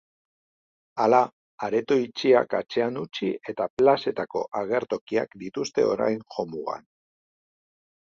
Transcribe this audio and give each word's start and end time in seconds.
Hala, 1.03 1.17
areto 1.65 1.97
itxiak 2.05 2.55
atzean 2.59 2.97
utzi 3.01 3.29
eta 3.53 3.67
plazetako 3.81 4.41
agertokiak 4.61 5.37
dituzte 5.43 5.85
orain 5.91 6.19
jomugan. 6.37 6.89